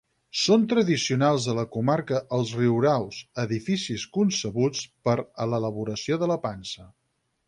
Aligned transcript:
Són 0.43 0.61
tradicionals 0.69 1.43
de 1.49 1.53
la 1.57 1.65
comarca 1.75 2.21
els 2.37 2.53
riuraus, 2.61 3.19
edificis 3.45 4.05
concebuts 4.17 4.81
per 5.09 5.15
a 5.45 5.51
l'elaboració 5.53 6.19
de 6.25 6.31
la 6.33 6.39
pansa. 6.47 6.87